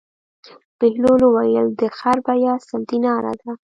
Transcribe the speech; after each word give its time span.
بهلول 0.79 1.21
وویل: 1.25 1.67
د 1.79 1.81
خر 1.97 2.17
بېه 2.25 2.53
سل 2.67 2.81
دیناره 2.89 3.33
ده. 3.41 3.51